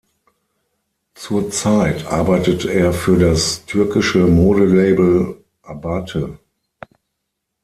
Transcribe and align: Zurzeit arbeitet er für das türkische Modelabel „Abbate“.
Zurzeit 1.13 2.07
arbeitet 2.07 2.65
er 2.65 2.91
für 2.91 3.19
das 3.19 3.67
türkische 3.67 4.25
Modelabel 4.25 5.43
„Abbate“. 5.61 6.39